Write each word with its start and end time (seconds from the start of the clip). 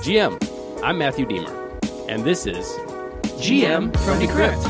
GM, 0.00 0.80
I'm 0.82 0.96
Matthew 0.96 1.26
Deemer, 1.26 1.54
and 2.08 2.24
this 2.24 2.46
is 2.46 2.64
GM 3.36 3.94
from 3.98 4.18
Decrypt. 4.18 4.64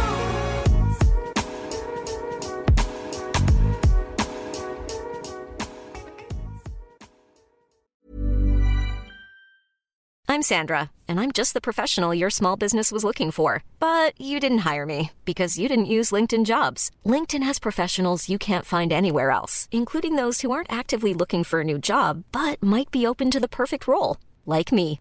I'm 10.28 10.42
Sandra, 10.42 10.90
and 11.06 11.20
I'm 11.20 11.30
just 11.30 11.54
the 11.54 11.60
professional 11.60 12.12
your 12.12 12.30
small 12.30 12.56
business 12.56 12.90
was 12.90 13.04
looking 13.04 13.30
for. 13.30 13.62
But 13.78 14.20
you 14.20 14.40
didn't 14.40 14.58
hire 14.58 14.84
me 14.84 15.12
because 15.24 15.60
you 15.60 15.68
didn't 15.68 15.86
use 15.86 16.10
LinkedIn 16.10 16.44
jobs. 16.44 16.90
LinkedIn 17.06 17.44
has 17.44 17.60
professionals 17.60 18.28
you 18.28 18.36
can't 18.36 18.66
find 18.66 18.92
anywhere 18.92 19.30
else, 19.30 19.68
including 19.70 20.16
those 20.16 20.40
who 20.40 20.50
aren't 20.50 20.72
actively 20.72 21.14
looking 21.14 21.44
for 21.44 21.60
a 21.60 21.64
new 21.64 21.78
job 21.78 22.24
but 22.32 22.60
might 22.60 22.90
be 22.90 23.06
open 23.06 23.30
to 23.30 23.38
the 23.38 23.46
perfect 23.46 23.86
role, 23.86 24.16
like 24.44 24.72
me. 24.72 24.98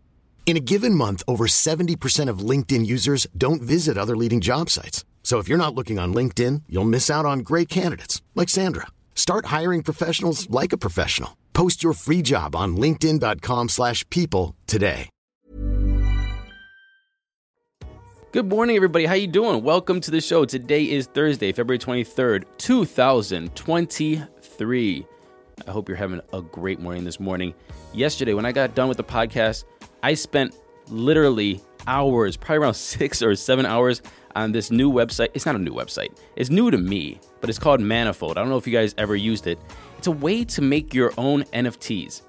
In 0.49 0.57
a 0.57 0.59
given 0.59 0.95
month, 0.95 1.21
over 1.27 1.45
70% 1.45 2.27
of 2.27 2.39
LinkedIn 2.39 2.83
users 2.83 3.27
don't 3.37 3.61
visit 3.61 3.99
other 3.99 4.17
leading 4.17 4.41
job 4.41 4.71
sites. 4.71 5.05
So 5.21 5.37
if 5.37 5.47
you're 5.47 5.59
not 5.59 5.75
looking 5.75 5.99
on 5.99 6.11
LinkedIn, 6.11 6.63
you'll 6.67 6.85
miss 6.85 7.11
out 7.11 7.23
on 7.23 7.41
great 7.41 7.69
candidates 7.69 8.23
like 8.33 8.49
Sandra. 8.49 8.87
Start 9.13 9.45
hiring 9.45 9.83
professionals 9.83 10.49
like 10.49 10.73
a 10.73 10.77
professional. 10.77 11.37
Post 11.53 11.83
your 11.83 11.93
free 11.93 12.23
job 12.23 12.55
on 12.55 12.75
linkedin.com/people 12.75 14.55
today. 14.65 15.07
Good 18.31 18.49
morning, 18.49 18.75
everybody. 18.75 19.05
How 19.05 19.13
you 19.13 19.27
doing? 19.27 19.63
Welcome 19.63 20.01
to 20.01 20.09
the 20.09 20.19
show. 20.19 20.45
Today 20.45 20.89
is 20.89 21.05
Thursday, 21.05 21.51
February 21.51 21.77
23rd, 21.77 22.45
2023. 22.57 25.05
I 25.67 25.71
hope 25.71 25.87
you're 25.87 25.95
having 25.95 26.21
a 26.33 26.41
great 26.41 26.79
morning 26.79 27.03
this 27.03 27.19
morning. 27.19 27.53
Yesterday, 27.93 28.33
when 28.33 28.47
I 28.47 28.51
got 28.51 28.73
done 28.73 28.87
with 28.87 28.97
the 28.97 29.03
podcast, 29.03 29.63
I 30.03 30.13
spent 30.13 30.55
literally 30.87 31.61
hours, 31.87 32.37
probably 32.37 32.63
around 32.63 32.73
six 32.75 33.21
or 33.21 33.35
seven 33.35 33.65
hours 33.65 34.01
on 34.35 34.51
this 34.51 34.71
new 34.71 34.91
website. 34.91 35.29
It's 35.33 35.45
not 35.45 35.55
a 35.55 35.59
new 35.59 35.73
website, 35.73 36.17
it's 36.35 36.49
new 36.49 36.71
to 36.71 36.77
me, 36.77 37.19
but 37.41 37.49
it's 37.49 37.59
called 37.59 37.81
Manifold. 37.81 38.37
I 38.37 38.41
don't 38.41 38.49
know 38.49 38.57
if 38.57 38.67
you 38.67 38.73
guys 38.73 38.93
ever 38.97 39.15
used 39.15 39.47
it. 39.47 39.59
It's 39.97 40.07
a 40.07 40.11
way 40.11 40.45
to 40.45 40.61
make 40.61 40.93
your 40.93 41.11
own 41.17 41.43
NFTs. 41.45 42.21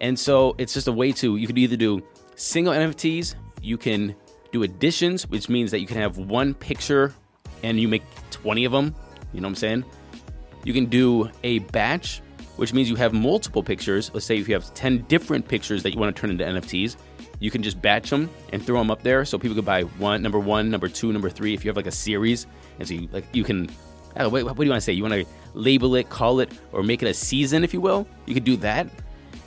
And 0.00 0.18
so 0.18 0.54
it's 0.58 0.74
just 0.74 0.88
a 0.88 0.92
way 0.92 1.12
to, 1.12 1.36
you 1.36 1.46
could 1.46 1.56
either 1.56 1.76
do 1.76 2.02
single 2.34 2.74
NFTs, 2.74 3.34
you 3.62 3.78
can 3.78 4.14
do 4.52 4.62
additions, 4.62 5.28
which 5.28 5.48
means 5.48 5.70
that 5.70 5.80
you 5.80 5.86
can 5.86 5.96
have 5.96 6.18
one 6.18 6.52
picture 6.54 7.14
and 7.62 7.80
you 7.80 7.88
make 7.88 8.02
20 8.30 8.64
of 8.66 8.72
them. 8.72 8.94
You 9.32 9.40
know 9.40 9.48
what 9.48 9.52
I'm 9.52 9.54
saying? 9.56 9.84
You 10.64 10.72
can 10.72 10.86
do 10.86 11.30
a 11.42 11.60
batch, 11.60 12.20
which 12.56 12.72
means 12.72 12.88
you 12.90 12.96
have 12.96 13.12
multiple 13.12 13.62
pictures. 13.62 14.10
Let's 14.12 14.26
say 14.26 14.38
if 14.38 14.48
you 14.48 14.54
have 14.54 14.72
10 14.74 15.06
different 15.08 15.46
pictures 15.48 15.82
that 15.82 15.92
you 15.92 15.98
want 15.98 16.14
to 16.14 16.20
turn 16.20 16.30
into 16.30 16.44
NFTs, 16.44 16.96
you 17.38 17.50
can 17.50 17.62
just 17.62 17.80
batch 17.80 18.10
them 18.10 18.30
and 18.52 18.64
throw 18.64 18.78
them 18.78 18.90
up 18.90 19.02
there 19.02 19.24
so 19.24 19.38
people 19.38 19.54
could 19.54 19.64
buy 19.64 19.82
one, 19.82 20.22
number 20.22 20.38
one, 20.38 20.70
number 20.70 20.88
two, 20.88 21.12
number 21.12 21.30
three. 21.30 21.54
If 21.54 21.64
you 21.64 21.68
have 21.68 21.76
like 21.76 21.86
a 21.86 21.92
series, 21.92 22.46
and 22.78 22.88
so 22.88 22.94
you, 22.94 23.08
like 23.12 23.24
you 23.32 23.44
can, 23.44 23.68
what, 24.14 24.30
what 24.30 24.56
do 24.56 24.64
you 24.64 24.70
want 24.70 24.80
to 24.80 24.84
say? 24.84 24.92
You 24.92 25.02
want 25.02 25.14
to 25.14 25.24
label 25.54 25.94
it, 25.96 26.08
call 26.08 26.40
it, 26.40 26.50
or 26.72 26.82
make 26.82 27.02
it 27.02 27.06
a 27.06 27.14
season, 27.14 27.64
if 27.64 27.74
you 27.74 27.80
will. 27.80 28.06
You 28.26 28.34
could 28.34 28.44
do 28.44 28.56
that. 28.58 28.88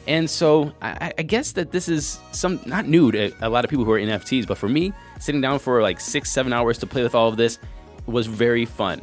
And 0.08 0.30
so 0.30 0.74
I, 0.82 1.14
I, 1.18 1.22
guess 1.22 1.52
that 1.52 1.72
this 1.72 1.88
is 1.88 2.20
some 2.32 2.60
not 2.66 2.88
new 2.88 3.12
to 3.12 3.32
a 3.42 3.50
lot 3.50 3.64
of 3.64 3.70
people 3.70 3.86
who 3.86 3.92
are 3.92 4.00
NFTs, 4.00 4.48
but 4.48 4.58
for 4.58 4.68
me, 4.68 4.92
sitting 5.20 5.42
down 5.42 5.60
for 5.60 5.84
like 5.84 6.00
six, 6.00 6.32
seven 6.32 6.52
hours 6.52 6.80
to 6.80 6.88
play 6.88 7.04
with 7.04 7.14
all 7.14 7.28
of 7.28 7.38
this 7.38 7.60
was 8.08 8.26
very 8.26 8.66
fun. 8.66 9.02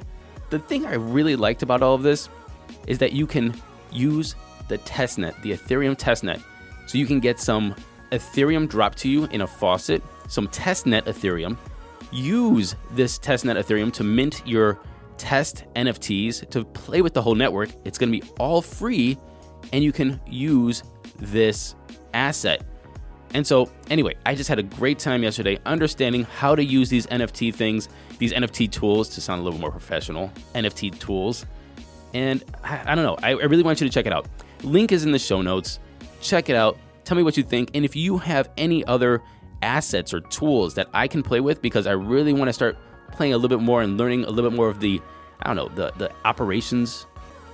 The 0.50 0.58
thing 0.58 0.84
I 0.84 0.94
really 0.94 1.36
liked 1.36 1.62
about 1.62 1.82
all 1.82 1.94
of 1.94 2.02
this 2.02 2.28
is 2.88 2.98
that 2.98 3.12
you 3.12 3.26
can 3.26 3.54
use 3.92 4.34
the 4.68 4.78
testnet, 4.78 5.40
the 5.42 5.52
Ethereum 5.52 5.96
testnet, 5.96 6.42
so 6.86 6.98
you 6.98 7.06
can 7.06 7.20
get 7.20 7.38
some 7.38 7.74
Ethereum 8.12 8.68
dropped 8.68 8.98
to 8.98 9.08
you 9.08 9.24
in 9.26 9.42
a 9.42 9.46
faucet, 9.46 10.02
some 10.28 10.48
testnet 10.48 11.02
Ethereum. 11.02 11.56
Use 12.12 12.76
this 12.92 13.18
testnet 13.18 13.56
Ethereum 13.56 13.92
to 13.94 14.04
mint 14.04 14.42
your 14.46 14.78
test 15.18 15.64
NFTs 15.74 16.48
to 16.50 16.64
play 16.64 17.02
with 17.02 17.14
the 17.14 17.22
whole 17.22 17.34
network. 17.34 17.70
It's 17.84 17.98
going 17.98 18.12
to 18.12 18.20
be 18.20 18.26
all 18.38 18.62
free, 18.62 19.18
and 19.72 19.82
you 19.82 19.92
can 19.92 20.20
use 20.26 20.82
this 21.18 21.74
asset. 22.14 22.62
And 23.34 23.46
so, 23.46 23.70
anyway, 23.90 24.14
I 24.24 24.34
just 24.34 24.48
had 24.48 24.58
a 24.58 24.62
great 24.62 24.98
time 24.98 25.22
yesterday 25.22 25.58
understanding 25.66 26.24
how 26.24 26.54
to 26.54 26.64
use 26.64 26.88
these 26.88 27.06
NFT 27.08 27.54
things, 27.54 27.88
these 28.18 28.32
NFT 28.32 28.70
tools 28.70 29.08
to 29.10 29.20
sound 29.20 29.40
a 29.40 29.44
little 29.44 29.60
more 29.60 29.70
professional, 29.70 30.30
NFT 30.54 30.98
tools. 30.98 31.44
And 32.14 32.42
I, 32.62 32.92
I 32.92 32.94
don't 32.94 33.04
know, 33.04 33.16
I, 33.22 33.30
I 33.30 33.44
really 33.44 33.62
want 33.62 33.80
you 33.80 33.86
to 33.86 33.92
check 33.92 34.06
it 34.06 34.12
out. 34.12 34.26
Link 34.62 34.92
is 34.92 35.04
in 35.04 35.12
the 35.12 35.18
show 35.18 35.42
notes. 35.42 35.80
Check 36.20 36.48
it 36.48 36.56
out. 36.56 36.78
Tell 37.06 37.16
me 37.16 37.22
what 37.22 37.36
you 37.36 37.44
think. 37.44 37.70
And 37.72 37.84
if 37.84 37.94
you 37.94 38.18
have 38.18 38.50
any 38.58 38.84
other 38.84 39.22
assets 39.62 40.12
or 40.12 40.20
tools 40.20 40.74
that 40.74 40.88
I 40.92 41.06
can 41.06 41.22
play 41.22 41.38
with, 41.38 41.62
because 41.62 41.86
I 41.86 41.92
really 41.92 42.32
want 42.32 42.48
to 42.48 42.52
start 42.52 42.76
playing 43.12 43.32
a 43.32 43.38
little 43.38 43.56
bit 43.56 43.64
more 43.64 43.80
and 43.80 43.96
learning 43.96 44.24
a 44.24 44.30
little 44.30 44.50
bit 44.50 44.56
more 44.56 44.68
of 44.68 44.80
the, 44.80 45.00
I 45.40 45.46
don't 45.46 45.56
know, 45.56 45.68
the, 45.68 45.92
the 45.98 46.12
operations 46.24 47.06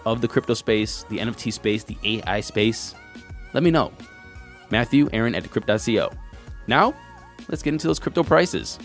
of 0.06 0.22
the 0.22 0.26
crypto 0.26 0.54
space, 0.54 1.04
the 1.10 1.18
NFT 1.18 1.52
space, 1.52 1.84
the 1.84 1.98
AI 2.02 2.40
space, 2.40 2.94
let 3.52 3.62
me 3.62 3.70
know. 3.70 3.92
Matthew, 4.70 5.10
Aaron 5.12 5.34
at 5.34 5.44
decrypt.co. 5.44 6.10
Now, 6.66 6.94
let's 7.48 7.62
get 7.62 7.74
into 7.74 7.86
those 7.86 7.98
crypto 7.98 8.22
prices. 8.22 8.78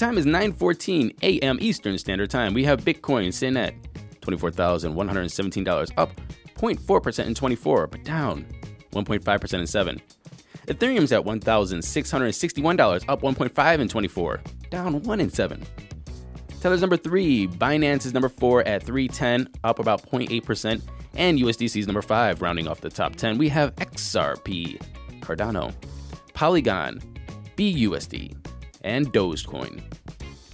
Time 0.00 0.16
is 0.16 0.24
9:14 0.24 1.14
a.m. 1.22 1.58
Eastern 1.60 1.98
Standard 1.98 2.30
Time. 2.30 2.54
We 2.54 2.64
have 2.64 2.80
Bitcoin 2.80 3.32
sitting 3.32 3.58
at 3.58 3.74
$24,117, 4.22 5.92
up 5.98 6.10
0.4% 6.54 7.26
in 7.26 7.34
24, 7.34 7.86
but 7.86 8.02
down 8.02 8.46
1.5% 8.92 9.60
in 9.60 9.66
7. 9.66 10.00
Ethereum's 10.66 11.12
at 11.12 11.22
$1,661, 11.22 13.04
up 13.08 13.20
1.5 13.20 13.78
in 13.78 13.88
24, 13.88 14.40
down 14.70 15.02
1 15.02 15.20
in 15.20 15.30
7. 15.30 15.62
Tether's 16.60 16.80
number 16.80 16.96
3, 16.96 17.48
Binance 17.48 18.06
is 18.06 18.14
number 18.14 18.28
4 18.28 18.66
at 18.66 18.82
310, 18.82 19.48
up 19.64 19.78
about 19.78 20.08
0.8%, 20.10 20.80
and 21.14 21.38
USDC 21.38 21.80
is 21.80 21.86
number 21.86 22.02
5, 22.02 22.40
rounding 22.40 22.68
off 22.68 22.80
the 22.80 22.90
top 22.90 23.16
10. 23.16 23.36
We 23.36 23.48
have 23.50 23.74
XRP, 23.76 24.80
Cardano, 25.20 25.74
Polygon, 26.32 27.00
BUSD, 27.56 28.39
and 28.82 29.12
Dogecoin. 29.12 29.82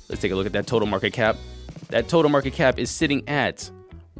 Let's 0.09 0.20
take 0.20 0.32
a 0.32 0.37
look 0.37 0.47
at 0.47 0.53
that 0.53 0.66
total 0.66 0.87
market 0.87 1.12
cap. 1.12 1.37
That 1.88 2.09
total 2.09 2.31
market 2.31 2.53
cap 2.53 2.78
is 2.78 2.91
sitting 2.91 3.28
at 3.28 3.70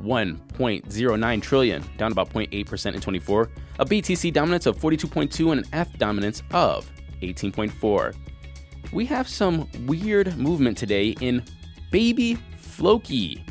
1.09 0.03 1.43
trillion, 1.43 1.85
down 1.97 2.13
about 2.13 2.31
0.8% 2.31 2.95
in 2.95 3.01
24, 3.01 3.51
a 3.79 3.85
BTC 3.85 4.33
dominance 4.33 4.67
of 4.67 4.79
42.2 4.79 5.53
and 5.53 5.61
an 5.61 5.67
F 5.73 5.97
dominance 5.99 6.43
of 6.53 6.91
18.4. 7.23 8.15
We 8.93 9.05
have 9.07 9.29
some 9.29 9.69
weird 9.87 10.37
movement 10.37 10.79
today 10.79 11.17
in 11.21 11.43
Baby 11.91 12.39
Floki. 12.59 13.45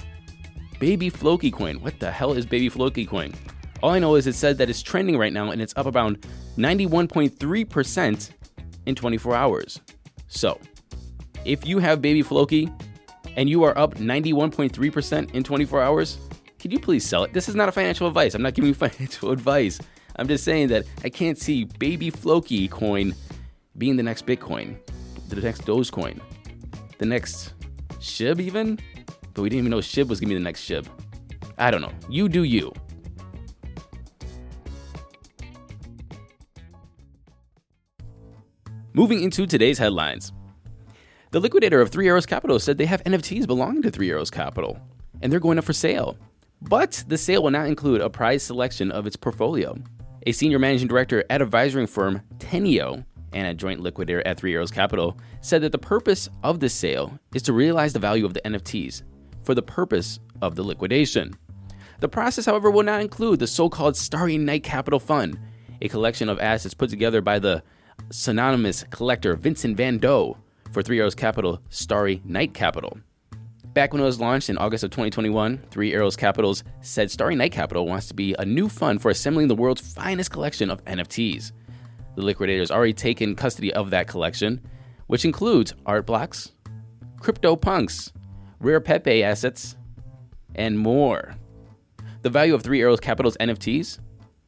Baby 0.80 1.10
Floki 1.10 1.52
coin. 1.52 1.82
What 1.82 2.00
the 2.00 2.12
hell 2.12 2.34
is 2.34 2.46
Baby 2.46 2.70
Floki 2.70 3.06
coin? 3.06 3.34
All 3.82 3.92
I 3.92 4.00
know 4.00 4.16
is 4.16 4.28
it 4.28 4.36
said 4.36 4.58
that 4.58 4.70
it's 4.70 4.82
trending 4.82 5.18
right 5.18 5.34
now 5.34 5.52
and 5.52 5.62
it's 5.62 5.74
up 5.76 5.94
around 5.94 6.26
91.3% 6.58 8.30
in 8.86 8.96
24 8.96 9.36
hours. 9.36 9.82
So, 10.28 10.60
if 11.46 11.66
you 11.66 11.80
have 11.80 12.02
Baby 12.02 12.22
Floki 12.22 12.72
and 13.36 13.50
you 13.50 13.64
are 13.64 13.78
up 13.78 13.96
91.3% 13.96 15.34
in 15.34 15.44
24 15.44 15.82
hours, 15.82 16.18
could 16.60 16.72
you 16.72 16.80
please 16.80 17.06
sell 17.06 17.24
it? 17.24 17.34
This 17.34 17.48
is 17.48 17.56
not 17.56 17.70
a 17.70 17.72
financial 17.72 18.08
advice. 18.08 18.34
I'm 18.34 18.42
not 18.42 18.54
giving 18.54 18.70
you 18.70 18.74
financial 18.90 19.32
advice. 19.32 19.80
I'm 20.16 20.28
just 20.28 20.44
saying 20.44 20.70
that 20.70 20.86
I 21.04 21.10
can't 21.10 21.38
see 21.38 21.66
Baby 21.66 22.10
Floki 22.10 22.68
coin 22.68 23.14
being 23.78 23.98
the 23.98 24.04
next 24.04 24.26
Bitcoin, 24.26 24.78
the 25.30 25.36
next 25.36 25.66
Dogecoin, 25.66 26.20
the 26.98 27.06
next 27.06 27.54
SHIB 28.00 28.40
even. 28.40 28.80
But 29.34 29.42
we 29.42 29.50
didn't 29.50 29.60
even 29.60 29.72
know 29.72 29.80
SHIB 29.80 30.08
was 30.08 30.20
gonna 30.20 30.30
be 30.30 30.36
the 30.36 30.40
next 30.40 30.62
SHIB. 30.62 30.88
I 31.58 31.70
don't 31.70 31.82
know. 31.82 31.92
You 32.10 32.30
do 32.30 32.44
you. 32.44 32.74
Moving 38.96 39.24
into 39.24 39.46
today's 39.46 39.78
headlines. 39.78 40.32
The 41.32 41.42
liquidator 41.42 41.82
of 41.82 41.90
Three 41.90 42.08
Arrows 42.08 42.26
Capital 42.26 42.60
said 42.60 42.78
they 42.78 42.86
have 42.86 43.04
NFTs 43.04 43.46
belonging 43.46 43.82
to 43.82 43.92
Three 43.92 44.10
Arrows 44.10 44.30
Capital, 44.30 44.80
and 45.22 45.30
they're 45.30 45.42
going 45.42 45.58
up 45.58 45.66
for 45.66 45.74
sale. 45.74 46.18
But 46.62 47.04
the 47.10 47.18
sale 47.18 47.44
will 47.44 47.52
not 47.52 47.68
include 47.68 48.00
a 48.00 48.10
prize 48.10 48.42
selection 48.42 48.94
of 48.94 49.06
its 49.06 49.18
portfolio. 49.18 49.76
A 50.26 50.32
senior 50.32 50.60
managing 50.60 50.88
director 50.88 51.26
at 51.30 51.42
advisory 51.42 51.86
firm 51.88 52.22
Teneo 52.38 53.04
and 53.34 53.48
a 53.50 53.54
joint 53.54 53.82
liquidator 53.82 54.26
at 54.26 54.38
Three 54.38 54.56
Arrows 54.56 54.72
Capital 54.72 55.20
said 55.42 55.62
that 55.64 55.74
the 55.74 55.78
purpose 55.78 56.30
of 56.42 56.62
this 56.62 56.74
sale 56.74 57.20
is 57.34 57.42
to 57.42 57.52
realize 57.52 57.92
the 57.92 58.00
value 58.00 58.26
of 58.26 58.34
the 58.34 58.42
NFTs 58.46 59.04
for 59.44 59.54
the 59.54 59.62
purpose 59.62 60.22
of 60.42 60.56
the 60.56 60.64
liquidation. 60.64 61.34
The 62.00 62.08
process, 62.08 62.46
however, 62.46 62.72
will 62.72 62.84
not 62.84 63.02
include 63.02 63.40
the 63.40 63.48
so 63.48 63.68
called 63.68 63.98
Starry 63.98 64.38
Night 64.38 64.64
Capital 64.64 65.02
Fund, 65.02 65.38
a 65.82 65.90
collection 65.90 66.30
of 66.30 66.40
assets 66.40 66.74
put 66.74 66.90
together 66.90 67.20
by 67.20 67.40
the 67.40 67.62
synonymous 68.12 68.84
collector 68.90 69.36
Vincent 69.36 69.78
Van 69.78 69.98
Dough 69.98 70.38
for 70.72 70.84
Three 70.84 71.00
Arrows 71.00 71.16
Capital 71.16 71.62
Starry 71.70 72.22
Night 72.26 72.54
Capital. 72.54 72.98
Back 73.74 73.92
when 73.92 74.02
it 74.02 74.06
was 74.06 74.20
launched 74.20 74.50
in 74.50 74.58
August 74.58 74.84
of 74.84 74.92
2021, 74.92 75.58
Three 75.70 75.94
Arrows 75.94 76.16
Capitals 76.16 76.64
said 76.82 77.12
Starry 77.12 77.36
Night 77.36 77.52
Capital 77.52 77.86
wants 77.86 78.08
to 78.08 78.14
be 78.14 78.34
a 78.40 78.46
new 78.46 78.70
fund 78.70 79.02
for 79.02 79.12
assembling 79.12 79.50
the 79.50 79.56
world's 79.56 79.82
finest 79.82 80.32
collection 80.32 80.70
of 80.70 80.84
NFTs. 80.86 81.52
The 82.16 82.22
liquidator's 82.22 82.72
already 82.72 82.94
taken 82.94 83.36
custody 83.36 83.74
of 83.74 83.90
that 83.90 84.08
collection, 84.08 84.62
which 85.08 85.26
includes 85.26 85.74
art 85.86 86.06
blocks, 86.06 86.54
crypto 87.20 87.56
punks, 87.56 88.14
rare 88.60 88.80
Pepe 88.80 89.24
assets, 89.24 89.76
and 90.56 90.80
more. 90.80 91.36
The 92.22 92.30
value 92.30 92.56
of 92.56 92.64
Three 92.64 92.82
Arrows 92.82 93.00
Capital's 93.00 93.38
NFTs 93.38 94.00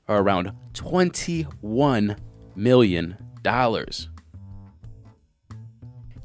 are 0.08 0.22
around 0.22 0.54
$21 0.74 2.18
million. 2.56 3.18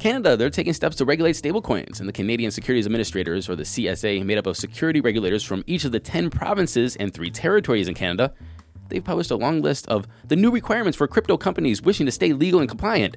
Canada, 0.02 0.36
they're 0.36 0.50
taking 0.50 0.72
steps 0.72 0.96
to 0.96 1.04
regulate 1.04 1.34
stablecoins, 1.34 2.00
and 2.00 2.08
the 2.08 2.12
Canadian 2.12 2.50
Securities 2.50 2.86
Administrators, 2.86 3.48
or 3.48 3.54
the 3.54 3.62
CSA, 3.62 4.24
made 4.24 4.36
up 4.36 4.48
of 4.48 4.56
security 4.56 5.00
regulators 5.00 5.44
from 5.44 5.62
each 5.68 5.84
of 5.84 5.92
the 5.92 6.00
10 6.00 6.28
provinces 6.28 6.96
and 6.96 7.14
three 7.14 7.30
territories 7.30 7.86
in 7.86 7.94
Canada, 7.94 8.34
they've 8.88 9.04
published 9.04 9.30
a 9.30 9.36
long 9.36 9.62
list 9.62 9.86
of 9.86 10.08
the 10.26 10.34
new 10.34 10.50
requirements 10.50 10.98
for 10.98 11.06
crypto 11.06 11.36
companies 11.36 11.82
wishing 11.82 12.04
to 12.04 12.10
stay 12.10 12.32
legal 12.32 12.58
and 12.58 12.68
compliant, 12.68 13.16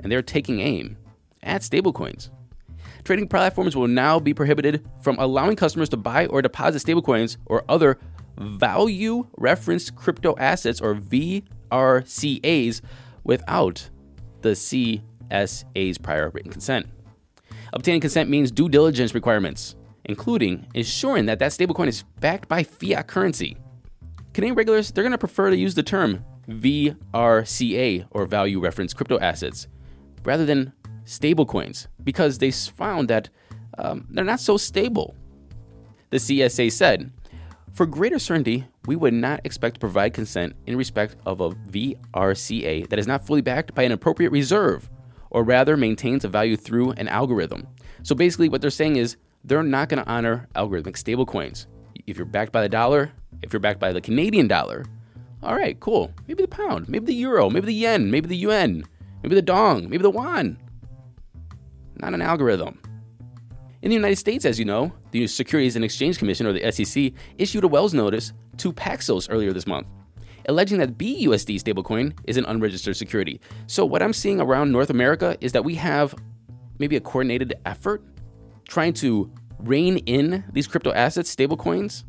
and 0.00 0.12
they're 0.12 0.20
taking 0.20 0.60
aim 0.60 0.98
at 1.42 1.62
stablecoins. 1.62 2.28
Trading 3.04 3.26
platforms 3.26 3.74
will 3.74 3.88
now 3.88 4.20
be 4.20 4.34
prohibited 4.34 4.86
from 5.00 5.16
allowing 5.18 5.56
customers 5.56 5.88
to 5.88 5.96
buy 5.96 6.26
or 6.26 6.42
deposit 6.42 6.84
stablecoins 6.84 7.38
or 7.46 7.64
other 7.70 7.98
value 8.36 9.26
referenced 9.38 9.96
crypto 9.96 10.34
assets 10.36 10.78
or 10.80 10.94
VRCAs 10.94 12.82
without 13.28 13.88
the 14.40 14.50
CSA's 14.50 15.98
prior 15.98 16.30
written 16.30 16.50
consent. 16.50 16.86
Obtaining 17.74 18.00
consent 18.00 18.30
means 18.30 18.50
due 18.50 18.70
diligence 18.70 19.14
requirements, 19.14 19.76
including 20.06 20.66
ensuring 20.74 21.26
that 21.26 21.38
that 21.38 21.52
stablecoin 21.52 21.88
is 21.88 22.02
backed 22.20 22.48
by 22.48 22.64
fiat 22.64 23.06
currency. 23.06 23.56
Canadian 24.32 24.56
regulators, 24.56 24.90
they're 24.90 25.04
going 25.04 25.12
to 25.12 25.18
prefer 25.18 25.50
to 25.50 25.56
use 25.56 25.74
the 25.74 25.82
term 25.82 26.24
VRCA 26.48 28.06
or 28.10 28.24
value 28.24 28.60
reference 28.60 28.94
crypto 28.94 29.18
assets 29.18 29.68
rather 30.24 30.46
than 30.46 30.72
stablecoins 31.04 31.86
because 32.02 32.38
they 32.38 32.50
found 32.50 33.08
that 33.08 33.28
um, 33.76 34.06
they're 34.10 34.24
not 34.24 34.40
so 34.40 34.56
stable. 34.56 35.14
The 36.08 36.16
CSA 36.16 36.72
said, 36.72 37.12
for 37.74 37.84
greater 37.84 38.18
certainty, 38.18 38.66
we 38.88 38.96
would 38.96 39.12
not 39.12 39.38
expect 39.44 39.74
to 39.74 39.80
provide 39.80 40.14
consent 40.14 40.56
in 40.66 40.74
respect 40.74 41.14
of 41.26 41.42
a 41.42 41.50
VRCA 41.50 42.88
that 42.88 42.98
is 42.98 43.06
not 43.06 43.26
fully 43.26 43.42
backed 43.42 43.74
by 43.74 43.82
an 43.82 43.92
appropriate 43.92 44.32
reserve 44.32 44.88
or 45.28 45.44
rather 45.44 45.76
maintains 45.76 46.24
a 46.24 46.28
value 46.28 46.56
through 46.56 46.92
an 46.92 47.06
algorithm. 47.06 47.66
So 48.02 48.14
basically, 48.14 48.48
what 48.48 48.62
they're 48.62 48.70
saying 48.70 48.96
is 48.96 49.18
they're 49.44 49.62
not 49.62 49.90
going 49.90 50.02
to 50.02 50.10
honor 50.10 50.48
algorithmic 50.56 50.96
stablecoins. 50.96 51.66
If 52.06 52.16
you're 52.16 52.24
backed 52.24 52.50
by 52.50 52.62
the 52.62 52.68
dollar, 52.70 53.12
if 53.42 53.52
you're 53.52 53.60
backed 53.60 53.78
by 53.78 53.92
the 53.92 54.00
Canadian 54.00 54.48
dollar, 54.48 54.86
all 55.42 55.54
right, 55.54 55.78
cool. 55.80 56.10
Maybe 56.26 56.42
the 56.42 56.48
pound, 56.48 56.88
maybe 56.88 57.04
the 57.04 57.14
euro, 57.14 57.50
maybe 57.50 57.66
the 57.66 57.74
yen, 57.74 58.10
maybe 58.10 58.26
the 58.26 58.36
yuan, 58.36 58.84
maybe 59.22 59.34
the 59.34 59.42
dong, 59.42 59.90
maybe 59.90 60.02
the 60.02 60.10
yuan. 60.10 60.56
Not 61.96 62.14
an 62.14 62.22
algorithm. 62.22 62.80
In 63.82 63.90
the 63.90 63.94
United 63.94 64.16
States, 64.16 64.44
as 64.44 64.58
you 64.58 64.64
know, 64.64 64.92
the 65.12 65.26
Securities 65.26 65.76
and 65.76 65.84
Exchange 65.84 66.18
Commission, 66.18 66.46
or 66.46 66.52
the 66.52 66.72
SEC, 66.72 67.12
issued 67.38 67.64
a 67.64 67.68
Wells 67.68 67.94
notice 67.94 68.32
to 68.58 68.72
Paxos 68.72 69.28
earlier 69.30 69.52
this 69.52 69.66
month 69.66 69.86
alleging 70.48 70.78
that 70.78 70.98
BUSD 70.98 71.62
stablecoin 71.62 72.18
is 72.26 72.36
an 72.36 72.44
unregistered 72.46 72.96
security. 72.96 73.40
So, 73.66 73.84
what 73.84 74.02
I'm 74.02 74.12
seeing 74.12 74.40
around 74.40 74.72
North 74.72 74.90
America 74.90 75.36
is 75.40 75.52
that 75.52 75.64
we 75.64 75.76
have 75.76 76.14
maybe 76.78 76.96
a 76.96 77.00
coordinated 77.00 77.54
effort 77.66 78.02
trying 78.66 78.94
to 78.94 79.30
rein 79.58 79.98
in 79.98 80.44
these 80.52 80.66
crypto 80.66 80.92
assets, 80.92 81.34
stablecoins. 81.34 82.04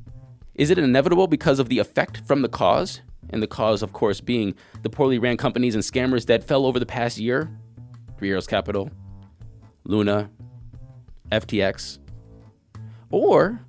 Is 0.55 0.69
it 0.69 0.77
inevitable 0.77 1.27
because 1.27 1.59
of 1.59 1.69
the 1.69 1.79
effect 1.79 2.21
from 2.25 2.41
the 2.41 2.49
cause? 2.49 3.01
And 3.31 3.43
the 3.43 3.47
cause, 3.47 3.83
of 3.83 3.93
course, 3.93 4.21
being 4.21 4.55
the 4.81 4.89
poorly 4.89 5.19
ran 5.19 5.37
companies 5.37 5.75
and 5.75 5.83
scammers 5.83 6.25
that 6.25 6.43
fell 6.43 6.65
over 6.65 6.79
the 6.79 6.85
past 6.85 7.17
year? 7.17 7.49
Three 8.17 8.31
Arrows 8.31 8.47
Capital, 8.47 8.89
Luna, 9.85 10.29
FTX. 11.31 11.99
Or 13.11 13.59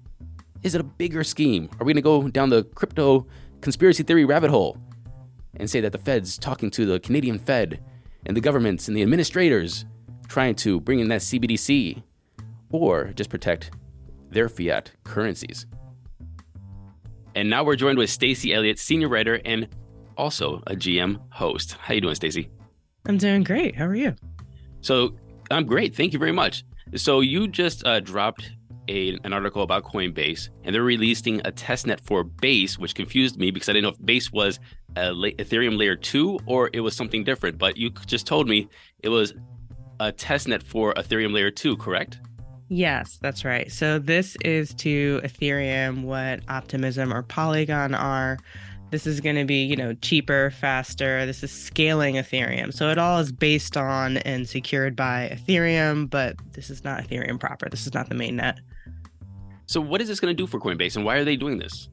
is 0.62 0.74
it 0.74 0.80
a 0.80 0.84
bigger 0.84 1.24
scheme? 1.24 1.68
Are 1.78 1.84
we 1.84 1.92
going 1.92 1.96
to 1.96 2.02
go 2.02 2.28
down 2.28 2.50
the 2.50 2.64
crypto 2.64 3.26
conspiracy 3.60 4.02
theory 4.02 4.24
rabbit 4.24 4.50
hole 4.50 4.76
and 5.56 5.68
say 5.68 5.80
that 5.80 5.92
the 5.92 5.98
Fed's 5.98 6.38
talking 6.38 6.70
to 6.72 6.86
the 6.86 7.00
Canadian 7.00 7.38
Fed 7.38 7.82
and 8.26 8.36
the 8.36 8.40
governments 8.40 8.88
and 8.88 8.96
the 8.96 9.02
administrators 9.02 9.84
trying 10.28 10.54
to 10.54 10.80
bring 10.80 11.00
in 11.00 11.08
that 11.08 11.20
CBDC 11.20 12.02
or 12.70 13.12
just 13.14 13.30
protect 13.30 13.70
their 14.30 14.48
fiat 14.48 14.92
currencies. 15.04 15.66
And 17.34 17.48
now 17.50 17.64
we're 17.64 17.76
joined 17.76 17.98
with 17.98 18.10
Stacy 18.10 18.52
Elliott, 18.54 18.78
senior 18.78 19.08
writer 19.08 19.40
and 19.44 19.68
also 20.16 20.62
a 20.66 20.74
GM 20.74 21.20
host. 21.30 21.72
How 21.80 21.94
you 21.94 22.00
doing, 22.00 22.14
Stacy? 22.14 22.48
I'm 23.06 23.18
doing 23.18 23.42
great. 23.42 23.74
How 23.76 23.86
are 23.86 23.94
you? 23.94 24.14
So 24.82 25.14
I'm 25.50 25.64
great. 25.66 25.94
Thank 25.94 26.12
you 26.12 26.18
very 26.18 26.32
much. 26.32 26.64
So 26.96 27.20
you 27.20 27.48
just 27.48 27.86
uh, 27.86 28.00
dropped 28.00 28.50
a, 28.88 29.18
an 29.24 29.32
article 29.32 29.62
about 29.62 29.84
Coinbase, 29.84 30.48
and 30.64 30.74
they're 30.74 30.82
releasing 30.82 31.40
a 31.40 31.52
testnet 31.52 32.00
for 32.00 32.24
Base, 32.24 32.78
which 32.78 32.94
confused 32.94 33.38
me 33.38 33.50
because 33.50 33.68
I 33.68 33.72
didn't 33.72 33.84
know 33.84 33.90
if 33.90 34.04
Base 34.04 34.32
was 34.32 34.58
a 34.96 35.12
la- 35.12 35.28
Ethereum 35.28 35.78
layer 35.78 35.96
two 35.96 36.38
or 36.46 36.70
it 36.72 36.80
was 36.80 36.96
something 36.96 37.22
different. 37.22 37.58
But 37.58 37.76
you 37.76 37.90
just 38.06 38.26
told 38.26 38.48
me 38.48 38.68
it 39.00 39.08
was 39.08 39.34
a 40.00 40.12
testnet 40.12 40.62
for 40.62 40.94
Ethereum 40.94 41.32
layer 41.32 41.50
two, 41.50 41.76
correct? 41.76 42.18
Yes, 42.68 43.18
that's 43.20 43.44
right. 43.44 43.70
So 43.70 43.98
this 43.98 44.36
is 44.44 44.74
to 44.74 45.20
Ethereum 45.24 46.02
what 46.02 46.40
Optimism 46.48 47.12
or 47.12 47.22
Polygon 47.22 47.94
are. 47.94 48.38
This 48.90 49.06
is 49.06 49.20
going 49.20 49.36
to 49.36 49.44
be, 49.44 49.62
you 49.64 49.76
know, 49.76 49.94
cheaper, 49.94 50.50
faster. 50.50 51.24
This 51.26 51.42
is 51.42 51.52
scaling 51.52 52.16
Ethereum. 52.16 52.72
So 52.72 52.90
it 52.90 52.98
all 52.98 53.18
is 53.18 53.30
based 53.30 53.76
on 53.76 54.18
and 54.18 54.48
secured 54.48 54.96
by 54.96 55.30
Ethereum, 55.32 56.10
but 56.10 56.36
this 56.52 56.70
is 56.70 56.82
not 56.82 57.02
Ethereum 57.04 57.38
proper. 57.38 57.68
This 57.68 57.86
is 57.86 57.94
not 57.94 58.08
the 58.08 58.14
main 58.14 58.36
net. 58.36 58.58
So 59.66 59.80
what 59.80 60.00
is 60.00 60.08
this 60.08 60.18
going 60.18 60.34
to 60.34 60.42
do 60.42 60.48
for 60.48 60.58
Coinbase 60.58 60.96
and 60.96 61.04
why 61.04 61.16
are 61.16 61.24
they 61.24 61.36
doing 61.36 61.58
this? 61.58 61.88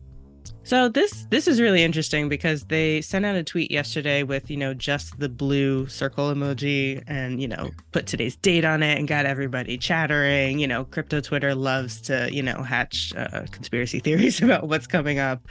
So 0.63 0.89
this 0.89 1.27
this 1.29 1.47
is 1.47 1.61
really 1.61 1.81
interesting 1.81 2.27
because 2.27 2.65
they 2.65 2.99
sent 2.99 3.25
out 3.25 3.37
a 3.37 3.43
tweet 3.43 3.71
yesterday 3.71 4.23
with 4.23 4.49
you 4.51 4.57
know 4.57 4.73
just 4.73 5.17
the 5.17 5.29
blue 5.29 5.87
circle 5.87 6.33
emoji 6.33 7.01
and 7.07 7.41
you 7.41 7.47
know 7.47 7.71
put 7.93 8.05
today's 8.05 8.35
date 8.35 8.65
on 8.65 8.83
it 8.83 8.97
and 8.97 9.07
got 9.07 9.25
everybody 9.25 9.77
chattering. 9.77 10.59
You 10.59 10.67
know, 10.67 10.83
crypto 10.83 11.21
Twitter 11.21 11.55
loves 11.55 12.01
to 12.01 12.29
you 12.33 12.43
know 12.43 12.63
hatch 12.63 13.13
uh, 13.15 13.45
conspiracy 13.49 13.99
theories 14.03 14.41
about 14.41 14.67
what's 14.67 14.87
coming 14.87 15.19
up. 15.19 15.47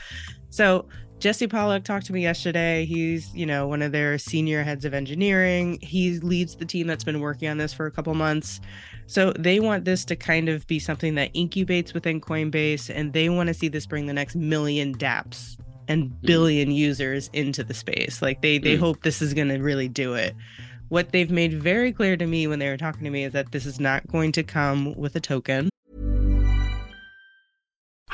So 0.50 0.86
Jesse 1.18 1.48
Pollak 1.48 1.82
talked 1.82 2.06
to 2.06 2.12
me 2.12 2.22
yesterday. 2.22 2.84
He's, 2.84 3.34
you 3.34 3.46
know, 3.46 3.66
one 3.66 3.80
of 3.80 3.90
their 3.90 4.18
senior 4.18 4.62
heads 4.62 4.84
of 4.84 4.92
engineering. 4.92 5.78
He 5.80 6.18
leads 6.20 6.56
the 6.56 6.66
team 6.66 6.86
that's 6.86 7.04
been 7.04 7.20
working 7.20 7.48
on 7.48 7.56
this 7.56 7.72
for 7.72 7.86
a 7.86 7.90
couple 7.90 8.14
months. 8.14 8.60
So 9.06 9.32
they 9.32 9.58
want 9.58 9.86
this 9.86 10.04
to 10.06 10.16
kind 10.16 10.48
of 10.48 10.66
be 10.66 10.78
something 10.78 11.14
that 11.14 11.32
incubates 11.32 11.94
within 11.94 12.20
Coinbase, 12.20 12.90
and 12.94 13.12
they 13.12 13.28
want 13.30 13.46
to 13.46 13.54
see 13.54 13.68
this 13.68 13.86
bring 13.86 14.06
the 14.06 14.12
next 14.12 14.36
million 14.36 14.94
DApps 14.94 15.56
and 15.88 16.10
hmm. 16.10 16.26
billion 16.26 16.68
mm. 16.68 16.74
users 16.74 17.30
into 17.32 17.64
the 17.64 17.74
space. 17.74 18.20
Like 18.20 18.42
they 18.42 18.58
they 18.58 18.76
mm. 18.76 18.80
hope 18.80 19.02
this 19.02 19.22
is 19.22 19.32
going 19.32 19.48
to 19.48 19.58
really 19.58 19.88
do 19.88 20.14
it. 20.14 20.34
What 20.88 21.12
they've 21.12 21.30
made 21.30 21.62
very 21.62 21.92
clear 21.92 22.16
to 22.16 22.26
me 22.26 22.46
when 22.46 22.58
they 22.58 22.68
were 22.68 22.76
talking 22.76 23.04
to 23.04 23.10
me 23.10 23.24
is 23.24 23.32
that 23.32 23.52
this 23.52 23.66
is 23.66 23.80
not 23.80 24.06
going 24.08 24.32
to 24.32 24.42
come 24.42 24.94
with 24.94 25.16
a 25.16 25.20
token. 25.20 25.70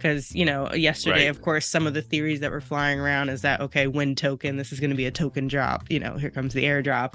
Because, 0.00 0.34
you 0.34 0.46
know, 0.46 0.72
yesterday, 0.72 1.26
right. 1.26 1.36
of 1.36 1.42
course, 1.42 1.66
some 1.66 1.86
of 1.86 1.92
the 1.92 2.00
theories 2.00 2.40
that 2.40 2.50
were 2.50 2.62
flying 2.62 2.98
around 2.98 3.28
is 3.28 3.42
that, 3.42 3.60
okay, 3.60 3.86
when 3.86 4.14
token, 4.14 4.56
this 4.56 4.72
is 4.72 4.80
going 4.80 4.88
to 4.88 4.96
be 4.96 5.04
a 5.04 5.10
token 5.10 5.46
drop. 5.46 5.84
You 5.90 6.00
know, 6.00 6.16
here 6.16 6.30
comes 6.30 6.54
the 6.54 6.64
airdrop. 6.64 7.14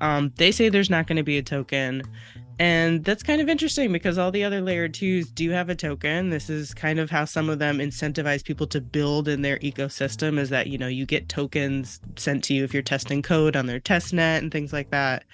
Um, 0.00 0.32
they 0.36 0.50
say 0.50 0.70
there's 0.70 0.88
not 0.88 1.06
going 1.06 1.18
to 1.18 1.22
be 1.22 1.36
a 1.36 1.42
token. 1.42 2.02
And 2.58 3.04
that's 3.04 3.22
kind 3.22 3.42
of 3.42 3.48
interesting 3.50 3.92
because 3.92 4.16
all 4.16 4.30
the 4.30 4.44
other 4.44 4.62
layer 4.62 4.88
twos 4.88 5.28
do 5.28 5.50
have 5.50 5.68
a 5.68 5.74
token. 5.74 6.30
This 6.30 6.48
is 6.48 6.72
kind 6.72 6.98
of 6.98 7.10
how 7.10 7.26
some 7.26 7.50
of 7.50 7.58
them 7.58 7.78
incentivize 7.78 8.42
people 8.42 8.66
to 8.68 8.80
build 8.80 9.28
in 9.28 9.42
their 9.42 9.58
ecosystem 9.58 10.38
is 10.38 10.50
that, 10.50 10.68
you 10.68 10.78
know, 10.78 10.86
you 10.86 11.04
get 11.04 11.28
tokens 11.28 12.00
sent 12.16 12.44
to 12.44 12.54
you 12.54 12.64
if 12.64 12.72
you're 12.72 12.82
testing 12.82 13.22
code 13.22 13.54
on 13.54 13.66
their 13.66 13.80
test 13.80 14.14
net 14.14 14.42
and 14.42 14.50
things 14.50 14.72
like 14.72 14.90
that. 14.90 15.24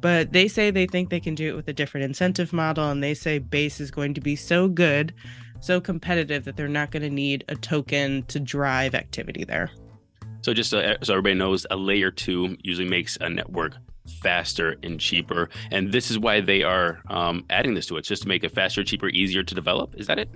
But 0.00 0.32
they 0.32 0.48
say 0.48 0.70
they 0.70 0.86
think 0.86 1.10
they 1.10 1.20
can 1.20 1.34
do 1.34 1.48
it 1.48 1.54
with 1.54 1.68
a 1.68 1.72
different 1.72 2.04
incentive 2.04 2.52
model. 2.52 2.90
And 2.90 3.02
they 3.02 3.14
say 3.14 3.38
base 3.38 3.78
is 3.78 3.90
going 3.90 4.14
to 4.14 4.20
be 4.20 4.34
so 4.34 4.66
good, 4.66 5.12
so 5.62 5.80
competitive 5.80 6.44
that 6.44 6.56
they're 6.56 6.68
not 6.68 6.90
going 6.90 7.02
to 7.02 7.10
need 7.10 7.44
a 7.48 7.54
token 7.54 8.24
to 8.24 8.38
drive 8.38 8.94
activity 8.94 9.44
there. 9.44 9.70
So, 10.42 10.52
just 10.52 10.70
so, 10.70 10.96
so 11.02 11.14
everybody 11.14 11.36
knows, 11.36 11.66
a 11.70 11.76
layer 11.76 12.10
two 12.10 12.56
usually 12.62 12.88
makes 12.88 13.16
a 13.20 13.30
network 13.30 13.76
faster 14.20 14.76
and 14.82 14.98
cheaper. 14.98 15.48
And 15.70 15.92
this 15.92 16.10
is 16.10 16.18
why 16.18 16.40
they 16.40 16.64
are 16.64 17.00
um, 17.08 17.44
adding 17.48 17.74
this 17.74 17.86
to 17.86 17.96
it, 17.96 18.02
just 18.02 18.22
to 18.22 18.28
make 18.28 18.42
it 18.42 18.50
faster, 18.50 18.82
cheaper, 18.82 19.08
easier 19.08 19.44
to 19.44 19.54
develop. 19.54 19.94
Is 19.96 20.08
that 20.08 20.18
it? 20.18 20.28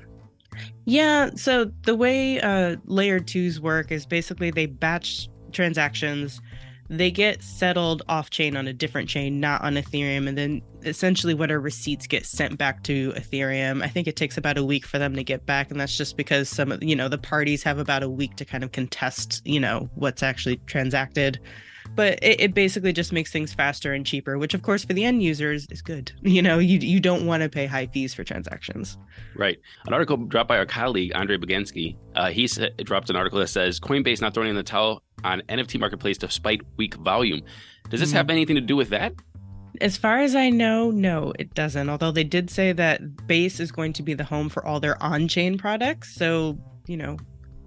Yeah. 0.84 1.30
So 1.34 1.72
the 1.82 1.96
way 1.96 2.40
uh, 2.40 2.76
layer 2.84 3.18
twos 3.18 3.60
work 3.60 3.90
is 3.90 4.06
basically 4.06 4.52
they 4.52 4.66
batch 4.66 5.28
transactions. 5.50 6.40
They 6.88 7.10
get 7.10 7.42
settled 7.42 8.02
off 8.08 8.30
chain 8.30 8.56
on 8.56 8.66
a 8.68 8.72
different 8.72 9.08
chain, 9.08 9.40
not 9.40 9.62
on 9.62 9.74
Ethereum. 9.74 10.28
And 10.28 10.38
then 10.38 10.62
essentially, 10.84 11.34
what 11.34 11.50
are 11.50 11.60
receipts 11.60 12.06
get 12.06 12.24
sent 12.24 12.58
back 12.58 12.82
to 12.84 13.12
Ethereum. 13.12 13.82
I 13.82 13.88
think 13.88 14.06
it 14.06 14.16
takes 14.16 14.36
about 14.36 14.58
a 14.58 14.64
week 14.64 14.86
for 14.86 14.98
them 14.98 15.14
to 15.16 15.24
get 15.24 15.46
back. 15.46 15.70
And 15.70 15.80
that's 15.80 15.96
just 15.96 16.16
because 16.16 16.48
some 16.48 16.72
of, 16.72 16.82
you 16.82 16.94
know, 16.94 17.08
the 17.08 17.18
parties 17.18 17.62
have 17.62 17.78
about 17.78 18.02
a 18.02 18.08
week 18.08 18.36
to 18.36 18.44
kind 18.44 18.62
of 18.62 18.72
contest, 18.72 19.42
you 19.44 19.60
know, 19.60 19.90
what's 19.94 20.22
actually 20.22 20.58
transacted 20.66 21.40
but 21.94 22.18
it, 22.22 22.40
it, 22.40 22.54
basically 22.54 22.92
just 22.92 23.12
makes 23.12 23.30
things 23.30 23.52
faster 23.52 23.92
and 23.92 24.06
cheaper 24.06 24.38
which 24.38 24.54
of 24.54 24.62
course 24.62 24.84
for 24.84 24.92
the 24.92 25.04
end 25.04 25.22
users 25.22 25.66
is 25.70 25.82
good. 25.82 26.12
You 26.36 26.42
know 26.42 26.58
you, 26.58 26.78
you 26.78 27.00
don't 27.00 27.24
want 27.24 27.42
to 27.42 27.48
pay 27.48 27.66
high 27.66 27.86
fees 27.86 28.12
for 28.12 28.22
transactions. 28.22 28.98
Right. 29.36 29.58
An 29.86 29.94
article 29.94 30.16
dropped 30.18 30.48
by 30.48 30.58
our 30.58 30.66
colleague 30.66 31.12
andre 31.14 31.38
Beganski. 31.38 31.96
Uh, 32.14 32.30
he 32.30 32.46
dropped 32.84 33.08
an 33.08 33.16
article 33.16 33.38
that 33.38 33.48
says 33.48 33.80
coinbase 33.80 34.20
not 34.20 34.34
throwing 34.34 34.50
in 34.50 34.56
the 34.56 34.62
towel 34.62 35.02
on 35.24 35.40
nft 35.48 35.78
marketplace 35.80 36.18
despite 36.18 36.60
weak 36.76 36.94
volume. 36.96 37.42
Does 37.88 38.00
this 38.00 38.10
mm 38.10 38.14
have 38.14 38.30
anything 38.30 38.56
to 38.56 38.62
do 38.62 38.76
with 38.76 38.90
that? 38.90 39.14
As 39.80 39.96
far 39.96 40.18
as 40.18 40.34
I 40.34 40.50
know, 40.50 40.90
no, 40.90 41.32
it 41.38 41.54
doesn't. 41.54 41.88
Although 41.88 42.12
they 42.12 42.24
did 42.24 42.50
say 42.50 42.72
that 42.72 43.26
Base 43.26 43.60
is 43.60 43.70
going 43.70 43.92
to 43.94 44.02
be 44.02 44.14
the 44.14 44.24
home 44.24 44.48
for 44.48 44.64
all 44.64 44.80
their 44.80 45.00
on 45.02 45.28
chain 45.28 45.58
products. 45.58 46.14
So, 46.14 46.58
you 46.86 46.96
know, 46.96 47.18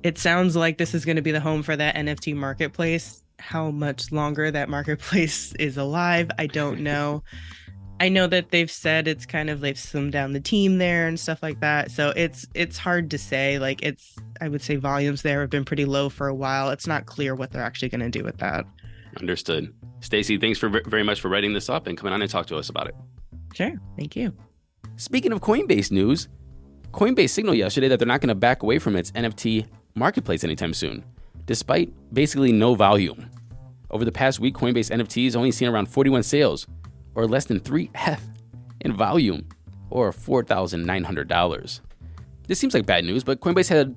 it 0.03 0.17
sounds 0.17 0.55
like 0.55 0.77
this 0.77 0.95
is 0.95 1.05
going 1.05 1.17
to 1.17 1.21
be 1.21 1.31
the 1.31 1.39
home 1.39 1.61
for 1.61 1.75
that 1.75 1.95
NFT 1.95 2.35
marketplace 2.35 3.23
how 3.39 3.71
much 3.71 4.11
longer 4.11 4.51
that 4.51 4.69
marketplace 4.69 5.53
is 5.59 5.77
alive. 5.77 6.29
I 6.37 6.47
don't 6.47 6.81
know. 6.81 7.23
I 8.01 8.07
know 8.07 8.27
that 8.27 8.51
they've 8.51 8.71
said 8.71 9.07
it's 9.07 9.25
kind 9.25 9.49
of 9.49 9.59
they've 9.59 9.75
slimmed 9.75 10.11
down 10.11 10.31
the 10.31 10.39
team 10.39 10.77
there 10.77 11.07
and 11.07 11.19
stuff 11.19 11.43
like 11.43 11.59
that. 11.59 11.91
So 11.91 12.13
it's 12.15 12.47
it's 12.53 12.77
hard 12.77 13.11
to 13.11 13.17
say. 13.17 13.59
Like 13.59 13.81
it's 13.83 14.15
I 14.39 14.47
would 14.47 14.61
say 14.61 14.77
volumes 14.77 15.21
there 15.21 15.41
have 15.41 15.49
been 15.49 15.65
pretty 15.65 15.85
low 15.85 16.07
for 16.07 16.27
a 16.27 16.35
while. 16.35 16.69
It's 16.69 16.87
not 16.87 17.07
clear 17.07 17.35
what 17.35 17.51
they're 17.51 17.63
actually 17.63 17.89
going 17.89 18.01
to 18.01 18.09
do 18.09 18.23
with 18.23 18.37
that. 18.37 18.65
Understood. 19.19 19.73
Stacy, 19.99 20.37
thanks 20.37 20.59
for 20.59 20.69
very 20.69 21.03
much 21.03 21.19
for 21.19 21.27
writing 21.27 21.53
this 21.53 21.69
up 21.69 21.87
and 21.87 21.97
coming 21.97 22.13
on 22.13 22.21
and 22.21 22.31
talk 22.31 22.45
to 22.47 22.57
us 22.57 22.69
about 22.69 22.87
it. 22.87 22.95
Sure. 23.53 23.73
Thank 23.97 24.15
you. 24.15 24.33
Speaking 24.95 25.33
of 25.33 25.41
Coinbase 25.41 25.91
news, 25.91 26.29
Coinbase 26.91 27.31
signaled 27.31 27.57
yesterday 27.57 27.89
that 27.89 27.99
they're 27.99 28.07
not 28.07 28.21
going 28.21 28.29
to 28.29 28.35
back 28.35 28.63
away 28.63 28.79
from 28.79 28.95
its 28.95 29.11
NFT 29.11 29.67
marketplace 29.95 30.45
anytime 30.45 30.73
soon 30.73 31.03
despite 31.45 31.91
basically 32.13 32.51
no 32.51 32.75
volume. 32.75 33.29
Over 33.91 34.05
the 34.05 34.11
past 34.11 34.39
week, 34.39 34.55
Coinbase 34.55 34.91
NFTs 34.91 35.35
only 35.35 35.51
seen 35.51 35.67
around 35.67 35.87
41 35.87 36.23
sales, 36.23 36.67
or 37.15 37.27
less 37.27 37.45
than 37.45 37.59
3F 37.59 38.19
in 38.81 38.93
volume, 38.93 39.47
or 39.89 40.11
$4,900. 40.11 41.79
This 42.47 42.59
seems 42.59 42.73
like 42.73 42.85
bad 42.85 43.03
news, 43.03 43.23
but 43.23 43.41
Coinbase 43.41 43.69
had 43.69 43.95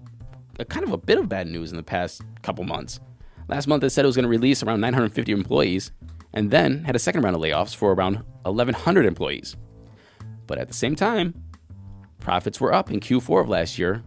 a 0.58 0.64
kind 0.64 0.84
of 0.84 0.92
a 0.92 0.98
bit 0.98 1.18
of 1.18 1.28
bad 1.28 1.46
news 1.46 1.70
in 1.70 1.76
the 1.76 1.82
past 1.82 2.22
couple 2.42 2.64
months. 2.64 3.00
Last 3.48 3.66
month, 3.66 3.84
it 3.84 3.90
said 3.90 4.04
it 4.04 4.06
was 4.06 4.16
going 4.16 4.24
to 4.24 4.28
release 4.28 4.62
around 4.62 4.80
950 4.80 5.32
employees, 5.32 5.92
and 6.32 6.50
then 6.50 6.84
had 6.84 6.96
a 6.96 6.98
second 6.98 7.22
round 7.22 7.36
of 7.36 7.42
layoffs 7.42 7.74
for 7.74 7.92
around 7.92 8.22
1,100 8.42 9.04
employees. 9.04 9.56
But 10.46 10.58
at 10.58 10.68
the 10.68 10.74
same 10.74 10.96
time, 10.96 11.34
profits 12.18 12.60
were 12.60 12.72
up 12.72 12.90
in 12.90 13.00
Q4 13.00 13.42
of 13.42 13.48
last 13.48 13.78
year 13.78 14.02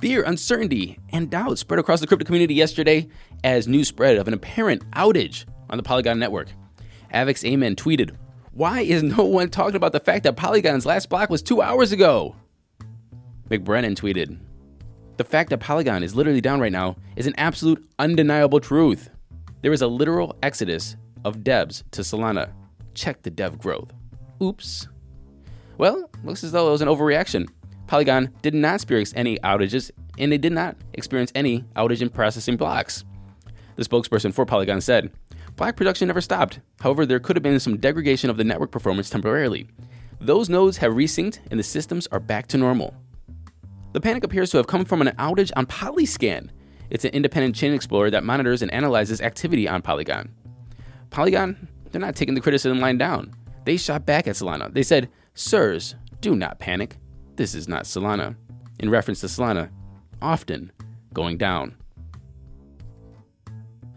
Fear, 0.00 0.24
uncertainty, 0.24 0.98
and 1.10 1.30
doubt 1.30 1.58
spread 1.58 1.80
across 1.80 2.00
the 2.00 2.06
crypto 2.06 2.26
community 2.26 2.52
yesterday 2.54 3.08
as 3.44 3.66
news 3.66 3.88
spread 3.88 4.18
of 4.18 4.28
an 4.28 4.34
apparent 4.34 4.88
outage 4.90 5.46
on 5.70 5.78
the 5.78 5.82
Polygon 5.82 6.18
network. 6.18 6.48
Avix 7.14 7.48
Amen 7.50 7.74
tweeted, 7.74 8.14
Why 8.52 8.80
is 8.80 9.02
no 9.02 9.24
one 9.24 9.48
talking 9.48 9.76
about 9.76 9.92
the 9.92 10.00
fact 10.00 10.24
that 10.24 10.36
Polygon's 10.36 10.84
last 10.84 11.08
block 11.08 11.30
was 11.30 11.42
two 11.42 11.62
hours 11.62 11.92
ago? 11.92 12.36
McBrennan 13.48 13.96
tweeted, 13.96 14.38
The 15.16 15.24
fact 15.24 15.48
that 15.48 15.60
Polygon 15.60 16.02
is 16.02 16.14
literally 16.14 16.42
down 16.42 16.60
right 16.60 16.72
now 16.72 16.96
is 17.16 17.26
an 17.26 17.34
absolute 17.38 17.82
undeniable 17.98 18.60
truth. 18.60 19.08
There 19.62 19.72
is 19.72 19.80
a 19.80 19.86
literal 19.86 20.36
exodus 20.42 20.96
of 21.24 21.38
devs 21.38 21.84
to 21.92 22.02
Solana. 22.02 22.52
Check 22.92 23.22
the 23.22 23.30
dev 23.30 23.58
growth. 23.58 23.92
Oops. 24.42 24.88
Well, 25.78 26.10
looks 26.22 26.44
as 26.44 26.52
though 26.52 26.68
it 26.68 26.72
was 26.72 26.82
an 26.82 26.88
overreaction. 26.88 27.48
Polygon 27.86 28.32
did 28.42 28.54
not 28.54 28.74
experience 28.74 29.12
any 29.16 29.38
outages, 29.38 29.90
and 30.18 30.32
they 30.32 30.38
did 30.38 30.52
not 30.52 30.76
experience 30.94 31.32
any 31.34 31.64
outage 31.76 32.02
in 32.02 32.10
processing 32.10 32.56
blocks. 32.56 33.04
The 33.76 33.84
spokesperson 33.84 34.32
for 34.32 34.46
Polygon 34.46 34.80
said, 34.80 35.12
Block 35.56 35.76
production 35.76 36.08
never 36.08 36.20
stopped. 36.20 36.60
However, 36.80 37.06
there 37.06 37.20
could 37.20 37.36
have 37.36 37.42
been 37.42 37.60
some 37.60 37.78
degradation 37.78 38.28
of 38.28 38.36
the 38.36 38.44
network 38.44 38.70
performance 38.70 39.08
temporarily. 39.08 39.68
Those 40.20 40.48
nodes 40.48 40.78
have 40.78 40.92
resynced 40.92 41.38
and 41.50 41.58
the 41.58 41.64
systems 41.64 42.06
are 42.08 42.20
back 42.20 42.46
to 42.48 42.58
normal. 42.58 42.94
The 43.92 44.00
panic 44.00 44.24
appears 44.24 44.50
to 44.50 44.58
have 44.58 44.66
come 44.66 44.84
from 44.84 45.00
an 45.00 45.14
outage 45.16 45.50
on 45.56 45.66
Polyscan. 45.66 46.50
It's 46.90 47.04
an 47.04 47.12
independent 47.12 47.56
chain 47.56 47.72
explorer 47.72 48.10
that 48.10 48.24
monitors 48.24 48.60
and 48.60 48.70
analyzes 48.72 49.22
activity 49.22 49.66
on 49.66 49.80
Polygon. 49.80 50.28
Polygon, 51.08 51.68
they're 51.90 52.00
not 52.00 52.16
taking 52.16 52.34
the 52.34 52.40
criticism 52.40 52.80
line 52.80 52.98
down. 52.98 53.34
They 53.64 53.78
shot 53.78 54.04
back 54.04 54.26
at 54.26 54.36
Solana. 54.36 54.72
They 54.72 54.82
said, 54.82 55.08
Sirs, 55.34 55.94
do 56.20 56.36
not 56.36 56.58
panic. 56.58 56.98
This 57.36 57.54
is 57.54 57.68
not 57.68 57.84
Solana, 57.84 58.34
in 58.78 58.88
reference 58.88 59.20
to 59.20 59.26
Solana 59.26 59.68
often 60.22 60.72
going 61.12 61.36
down. 61.36 61.76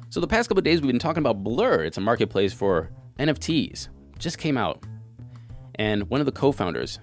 So, 0.10 0.20
the 0.20 0.28
past 0.28 0.50
couple 0.50 0.62
days, 0.62 0.82
we've 0.82 0.92
been 0.92 1.00
talking 1.00 1.22
about 1.22 1.42
Blur. 1.42 1.84
It's 1.84 1.98
a 1.98 2.02
marketplace 2.02 2.52
for 2.52 2.92
NFTs. 3.18 3.88
Just 4.18 4.40
came 4.40 4.58
out. 4.58 4.84
And 5.76 6.10
one 6.10 6.20
of 6.20 6.26
the 6.26 6.34
co 6.34 6.52
founders 6.52 7.00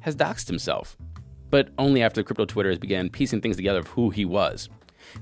has 0.00 0.14
doxed 0.14 0.48
himself, 0.48 0.98
but 1.48 1.70
only 1.78 2.02
after 2.02 2.22
crypto 2.22 2.44
Twitter 2.44 2.68
has 2.68 2.78
began 2.78 3.08
piecing 3.08 3.40
things 3.40 3.56
together 3.56 3.78
of 3.78 3.86
who 3.86 4.10
he 4.10 4.26
was. 4.26 4.68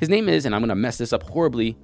His 0.00 0.08
name 0.08 0.28
is, 0.28 0.46
and 0.46 0.54
I'm 0.54 0.62
going 0.62 0.70
to 0.70 0.74
mess 0.74 0.98
this 0.98 1.12
up 1.12 1.22
horribly, 1.22 1.76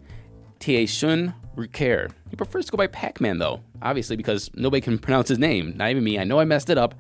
Tae 0.59 0.87
Shun 0.87 1.35
Ruker. 1.55 2.11
He 2.31 2.37
prefers 2.37 2.67
to 2.67 2.73
go 2.73 2.77
by 2.77 2.89
Pac 2.89 3.21
Man, 3.21 3.39
though, 3.39 3.61
obviously, 3.81 4.17
because 4.17 4.51
nobody 4.55 4.81
can 4.81 4.99
pronounce 4.99 5.29
his 5.29 5.39
name. 5.39 5.77
Not 5.77 5.91
even 5.91 6.03
me. 6.03 6.19
I 6.19 6.25
know 6.25 6.41
I 6.41 6.45
messed 6.45 6.71
it 6.71 6.79
up, 6.79 6.97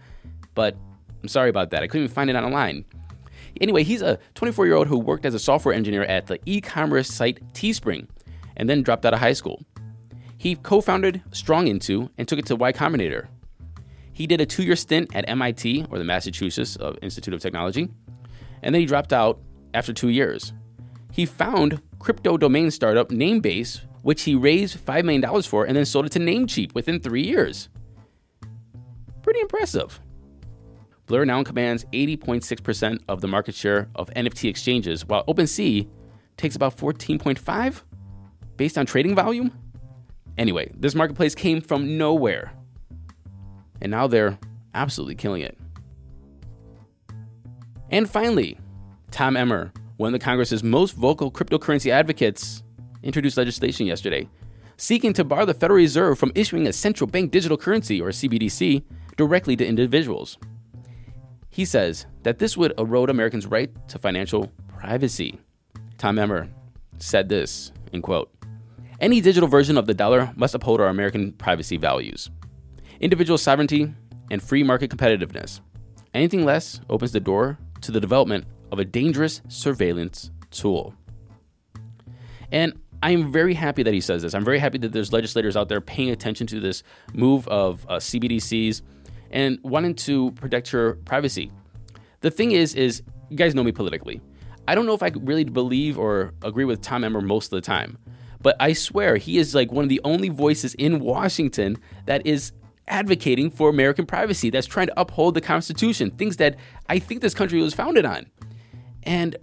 but 0.54 0.76
I'm 1.26 1.28
sorry 1.28 1.50
about 1.50 1.70
that. 1.70 1.82
I 1.82 1.88
couldn't 1.88 2.04
even 2.04 2.14
find 2.14 2.30
it 2.30 2.36
online. 2.36 2.84
Anyway, 3.60 3.82
he's 3.82 4.00
a 4.00 4.16
24 4.36 4.64
year 4.66 4.76
old 4.76 4.86
who 4.86 4.96
worked 4.96 5.26
as 5.26 5.34
a 5.34 5.40
software 5.40 5.74
engineer 5.74 6.04
at 6.04 6.28
the 6.28 6.38
e 6.46 6.60
commerce 6.60 7.08
site 7.08 7.40
Teespring 7.52 8.06
and 8.56 8.70
then 8.70 8.84
dropped 8.84 9.04
out 9.04 9.12
of 9.12 9.18
high 9.18 9.32
school. 9.32 9.60
He 10.38 10.54
co 10.54 10.80
founded 10.80 11.24
Strong 11.32 11.66
Intro 11.66 12.10
and 12.16 12.28
took 12.28 12.38
it 12.38 12.46
to 12.46 12.54
Y 12.54 12.72
Combinator. 12.72 13.26
He 14.12 14.28
did 14.28 14.40
a 14.40 14.46
two 14.46 14.62
year 14.62 14.76
stint 14.76 15.16
at 15.16 15.28
MIT, 15.28 15.86
or 15.90 15.98
the 15.98 16.04
Massachusetts 16.04 16.78
uh, 16.80 16.94
Institute 17.02 17.34
of 17.34 17.40
Technology, 17.40 17.88
and 18.62 18.72
then 18.72 18.80
he 18.80 18.86
dropped 18.86 19.12
out 19.12 19.40
after 19.74 19.92
two 19.92 20.10
years. 20.10 20.52
He 21.10 21.26
found 21.26 21.82
crypto 21.98 22.36
domain 22.36 22.70
startup 22.70 23.08
Namebase, 23.08 23.80
which 24.02 24.22
he 24.22 24.36
raised 24.36 24.78
$5 24.78 25.04
million 25.04 25.42
for 25.42 25.64
and 25.64 25.76
then 25.76 25.86
sold 25.86 26.06
it 26.06 26.12
to 26.12 26.20
Namecheap 26.20 26.72
within 26.72 27.00
three 27.00 27.24
years. 27.24 27.68
Pretty 29.22 29.40
impressive. 29.40 29.98
Blur 31.06 31.24
now 31.24 31.42
commands 31.42 31.84
80.6% 31.92 33.00
of 33.08 33.20
the 33.20 33.28
market 33.28 33.54
share 33.54 33.88
of 33.94 34.10
NFT 34.10 34.48
exchanges, 34.48 35.06
while 35.06 35.24
OpenSea 35.26 35.88
takes 36.36 36.56
about 36.56 36.76
14.5 36.76 37.82
based 38.56 38.76
on 38.76 38.86
trading 38.86 39.14
volume. 39.14 39.52
Anyway, 40.36 40.70
this 40.76 40.94
marketplace 40.94 41.34
came 41.34 41.60
from 41.60 41.96
nowhere. 41.96 42.52
And 43.80 43.90
now 43.90 44.06
they're 44.06 44.38
absolutely 44.74 45.14
killing 45.14 45.42
it. 45.42 45.56
And 47.90 48.10
finally, 48.10 48.58
Tom 49.10 49.36
Emmer, 49.36 49.72
one 49.96 50.08
of 50.08 50.12
the 50.18 50.24
Congress's 50.24 50.62
most 50.62 50.96
vocal 50.96 51.30
cryptocurrency 51.30 51.90
advocates, 51.90 52.62
introduced 53.02 53.36
legislation 53.36 53.86
yesterday 53.86 54.28
seeking 54.76 55.12
to 55.14 55.24
bar 55.24 55.46
the 55.46 55.54
Federal 55.54 55.78
Reserve 55.78 56.18
from 56.18 56.32
issuing 56.34 56.66
a 56.66 56.72
central 56.72 57.08
bank 57.08 57.30
digital 57.30 57.56
currency, 57.56 58.00
or 58.00 58.08
CBDC, 58.10 58.82
directly 59.16 59.56
to 59.56 59.66
individuals. 59.66 60.38
He 61.56 61.64
says 61.64 62.04
that 62.22 62.38
this 62.38 62.54
would 62.54 62.74
erode 62.78 63.08
Americans' 63.08 63.46
right 63.46 63.70
to 63.88 63.98
financial 63.98 64.52
privacy. 64.78 65.38
Tom 65.96 66.18
Emmer 66.18 66.50
said 66.98 67.30
this, 67.30 67.72
in 67.94 68.02
quote, 68.02 68.30
Any 69.00 69.22
digital 69.22 69.48
version 69.48 69.78
of 69.78 69.86
the 69.86 69.94
dollar 69.94 70.34
must 70.36 70.54
uphold 70.54 70.82
our 70.82 70.88
American 70.88 71.32
privacy 71.32 71.78
values, 71.78 72.28
individual 73.00 73.38
sovereignty, 73.38 73.94
and 74.30 74.42
free 74.42 74.62
market 74.62 74.90
competitiveness. 74.90 75.60
Anything 76.12 76.44
less 76.44 76.82
opens 76.90 77.12
the 77.12 77.20
door 77.20 77.56
to 77.80 77.90
the 77.90 78.00
development 78.00 78.44
of 78.70 78.78
a 78.78 78.84
dangerous 78.84 79.40
surveillance 79.48 80.30
tool. 80.50 80.94
And 82.52 82.78
I'm 83.02 83.32
very 83.32 83.54
happy 83.54 83.82
that 83.82 83.94
he 83.94 84.02
says 84.02 84.20
this. 84.20 84.34
I'm 84.34 84.44
very 84.44 84.58
happy 84.58 84.76
that 84.76 84.92
there's 84.92 85.10
legislators 85.10 85.56
out 85.56 85.70
there 85.70 85.80
paying 85.80 86.10
attention 86.10 86.46
to 86.48 86.60
this 86.60 86.82
move 87.14 87.48
of 87.48 87.86
uh, 87.88 87.96
CBDCs 87.96 88.82
and 89.30 89.58
wanting 89.62 89.94
to 89.94 90.32
protect 90.32 90.72
your 90.72 90.94
privacy. 91.04 91.50
The 92.20 92.30
thing 92.30 92.52
is, 92.52 92.74
is 92.74 93.02
you 93.30 93.36
guys 93.36 93.54
know 93.54 93.64
me 93.64 93.72
politically. 93.72 94.20
I 94.68 94.74
don't 94.74 94.86
know 94.86 94.94
if 94.94 95.02
I 95.02 95.12
really 95.20 95.44
believe 95.44 95.98
or 95.98 96.32
agree 96.42 96.64
with 96.64 96.82
Tom 96.82 97.04
Emmer 97.04 97.20
most 97.20 97.46
of 97.46 97.56
the 97.56 97.60
time, 97.60 97.98
but 98.40 98.56
I 98.60 98.72
swear 98.72 99.16
he 99.16 99.38
is 99.38 99.54
like 99.54 99.70
one 99.70 99.84
of 99.84 99.88
the 99.88 100.00
only 100.04 100.28
voices 100.28 100.74
in 100.74 101.00
Washington 101.00 101.76
that 102.06 102.26
is 102.26 102.52
advocating 102.88 103.50
for 103.50 103.68
American 103.68 104.06
privacy, 104.06 104.50
that's 104.50 104.66
trying 104.66 104.86
to 104.88 105.00
uphold 105.00 105.34
the 105.34 105.40
Constitution, 105.40 106.10
things 106.10 106.36
that 106.36 106.56
I 106.88 106.98
think 106.98 107.20
this 107.20 107.34
country 107.34 107.60
was 107.60 107.74
founded 107.74 108.04
on. 108.04 108.26
And 109.02 109.36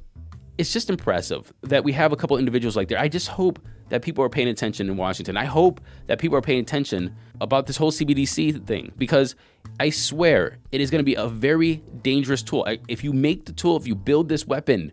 it's 0.57 0.71
just 0.71 0.89
impressive 0.89 1.51
that 1.61 1.83
we 1.83 1.93
have 1.93 2.11
a 2.11 2.15
couple 2.15 2.37
individuals 2.37 2.75
like 2.75 2.87
there. 2.87 2.99
I 2.99 3.07
just 3.07 3.27
hope 3.27 3.59
that 3.89 4.01
people 4.01 4.23
are 4.23 4.29
paying 4.29 4.47
attention 4.47 4.89
in 4.89 4.97
Washington. 4.97 5.35
I 5.35 5.45
hope 5.45 5.81
that 6.07 6.19
people 6.19 6.37
are 6.37 6.41
paying 6.41 6.59
attention 6.59 7.15
about 7.43 7.67
this 7.67 7.77
whole 7.77 7.91
CBDC 7.91 8.65
thing 8.65 8.91
because 8.97 9.35
I 9.79 9.89
swear 9.89 10.57
it 10.71 10.81
is 10.81 10.89
going 10.89 10.99
to 10.99 11.05
be 11.05 11.15
a 11.15 11.27
very 11.27 11.83
dangerous 12.01 12.41
tool. 12.41 12.65
If 12.87 13.03
you 13.03 13.13
make 13.13 13.45
the 13.45 13.51
tool, 13.51 13.77
if 13.77 13.85
you 13.85 13.95
build 13.95 14.29
this 14.29 14.47
weapon, 14.47 14.91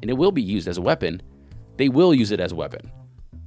and 0.00 0.10
it 0.10 0.14
will 0.14 0.32
be 0.32 0.42
used 0.42 0.68
as 0.68 0.78
a 0.78 0.82
weapon, 0.82 1.22
they 1.78 1.88
will 1.88 2.14
use 2.14 2.30
it 2.30 2.38
as 2.40 2.52
a 2.52 2.54
weapon. 2.54 2.90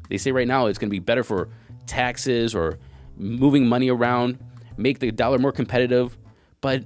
They 0.10 0.18
say 0.18 0.32
right 0.32 0.48
now 0.48 0.65
it's 0.65 0.79
going 0.79 0.89
to 0.89 0.91
be 0.91 1.00
better 1.00 1.24
for 1.24 1.50
taxes 1.86 2.56
or 2.56 2.79
moving 3.18 3.68
money 3.68 3.89
around, 3.89 4.39
make 4.77 5.00
the 5.00 5.12
dollar 5.12 5.38
more 5.38 5.51
competitive, 5.51 6.18
but 6.62 6.84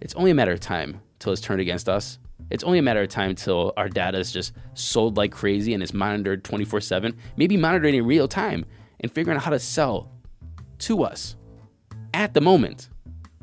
it's 0.00 0.14
only 0.14 0.30
a 0.30 0.34
matter 0.34 0.52
of 0.52 0.60
time 0.60 1.00
till 1.18 1.32
it's 1.32 1.40
turned 1.40 1.60
against 1.60 1.88
us. 1.88 2.18
It's 2.50 2.62
only 2.62 2.78
a 2.78 2.82
matter 2.82 3.02
of 3.02 3.08
time 3.08 3.34
till 3.34 3.72
our 3.76 3.88
data 3.88 4.18
is 4.18 4.30
just 4.30 4.52
sold 4.74 5.16
like 5.16 5.32
crazy 5.32 5.74
and 5.74 5.82
is 5.82 5.94
monitored 5.94 6.44
24 6.44 6.80
7, 6.80 7.16
maybe 7.36 7.56
monitored 7.56 7.94
in 7.94 8.06
real 8.06 8.28
time 8.28 8.64
and 9.00 9.10
figuring 9.10 9.36
out 9.36 9.44
how 9.44 9.50
to 9.50 9.58
sell 9.58 10.12
to 10.80 11.02
us 11.02 11.36
at 12.14 12.34
the 12.34 12.40
moment 12.40 12.88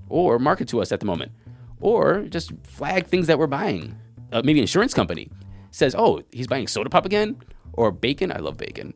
or 0.09 0.39
market 0.39 0.67
to 0.69 0.81
us 0.81 0.91
at 0.91 0.99
the 0.99 1.05
moment 1.05 1.31
or 1.79 2.23
just 2.29 2.51
flag 2.63 3.05
things 3.07 3.27
that 3.27 3.37
we're 3.37 3.47
buying. 3.47 3.97
Uh, 4.31 4.41
maybe 4.43 4.59
an 4.59 4.63
insurance 4.63 4.93
company 4.93 5.29
says, 5.71 5.93
oh, 5.97 6.21
he's 6.31 6.47
buying 6.47 6.67
soda 6.67 6.89
pop 6.89 7.05
again 7.05 7.37
or 7.73 7.91
bacon. 7.91 8.31
I 8.31 8.37
love 8.37 8.57
bacon. 8.57 8.93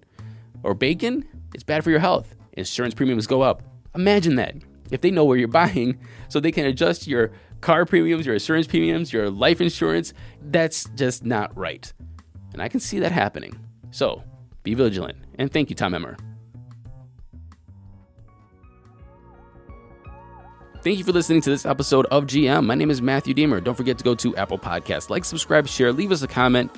Or 0.64 0.74
bacon, 0.74 1.26
it's 1.54 1.64
bad 1.64 1.84
for 1.84 1.92
your 1.92 2.00
health. 2.00 2.36
Insurance 2.54 2.94
premiums 2.94 3.28
go 3.28 3.42
up. 3.42 3.62
Imagine 3.94 4.36
that. 4.36 4.56
If 4.90 5.02
they 5.02 5.12
know 5.12 5.26
where 5.26 5.38
you're 5.38 5.48
buying, 5.64 6.00
so 6.30 6.40
they 6.40 6.52
can 6.52 6.66
adjust 6.66 7.08
your 7.08 7.32
car 7.62 7.86
premiums, 7.86 8.26
your 8.26 8.36
insurance 8.36 8.68
premiums, 8.68 9.12
your 9.12 9.30
life 9.30 9.62
insurance, 9.62 10.14
that's 10.42 10.86
just 10.96 11.26
not 11.26 11.56
right. 11.58 11.92
And 12.54 12.62
I 12.62 12.70
can 12.70 12.80
see 12.80 13.00
that 13.00 13.12
happening. 13.12 13.60
So 13.92 14.24
be 14.64 14.74
vigilant. 14.74 15.18
And 15.38 15.52
thank 15.52 15.70
you, 15.70 15.76
Tom 15.76 15.94
Emmer. 15.94 16.18
Thank 20.88 21.00
you 21.00 21.04
for 21.04 21.12
listening 21.12 21.42
to 21.42 21.50
this 21.50 21.66
episode 21.66 22.06
of 22.12 22.28
GM. 22.28 22.66
My 22.66 22.74
name 22.74 22.90
is 22.90 23.02
Matthew 23.02 23.34
Deemer. 23.34 23.60
Don't 23.60 23.76
forget 23.76 23.98
to 23.98 24.06
go 24.06 24.16
to 24.16 24.34
Apple 24.38 24.58
Podcasts, 24.58 25.10
like, 25.10 25.26
subscribe, 25.26 25.68
share, 25.68 25.92
leave 25.92 26.14
us 26.14 26.22
a 26.22 26.30
comment, 26.30 26.72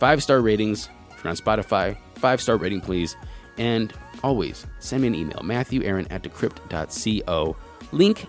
five 0.00 0.20
star 0.20 0.40
ratings. 0.40 0.88
If 1.12 1.22
you're 1.22 1.30
on 1.30 1.36
Spotify, 1.36 1.96
five 2.16 2.40
star 2.40 2.56
rating, 2.56 2.80
please. 2.80 3.16
And 3.56 3.92
always 4.24 4.66
send 4.80 5.02
me 5.02 5.06
an 5.06 5.14
email, 5.14 5.44
matthewaaron 5.44 6.08
at 6.10 6.24
decrypt.co. 6.24 7.56
Link 7.92 8.26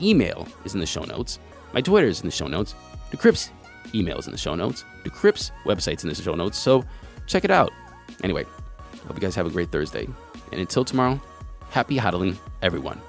email 0.00 0.46
is 0.64 0.74
in 0.74 0.78
the 0.78 0.86
show 0.86 1.02
notes. 1.02 1.40
My 1.72 1.80
Twitter 1.80 2.06
is 2.06 2.20
in 2.20 2.26
the 2.26 2.32
show 2.32 2.46
notes. 2.46 2.76
Decrypt's 3.10 3.50
email 3.92 4.18
is 4.18 4.26
in 4.26 4.32
the 4.32 4.38
show 4.38 4.54
notes. 4.54 4.84
Decrypt's 5.02 5.50
website's 5.64 6.04
in 6.04 6.10
the 6.10 6.14
show 6.14 6.36
notes. 6.36 6.56
So 6.56 6.84
check 7.26 7.44
it 7.44 7.50
out. 7.50 7.72
Anyway, 8.22 8.44
hope 9.08 9.16
you 9.16 9.20
guys 9.20 9.34
have 9.34 9.46
a 9.46 9.50
great 9.50 9.72
Thursday. 9.72 10.06
And 10.52 10.60
until 10.60 10.84
tomorrow, 10.84 11.20
happy 11.70 11.96
hodling, 11.96 12.36
everyone. 12.62 13.00